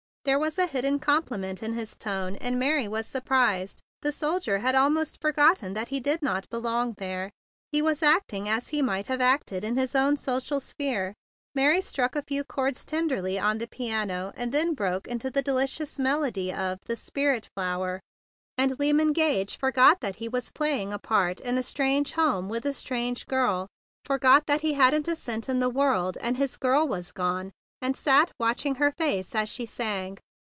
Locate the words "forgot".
19.57-20.01, 24.05-24.45